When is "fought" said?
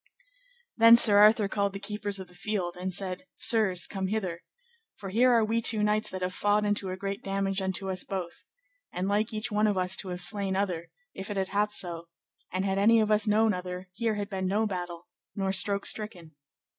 6.33-6.65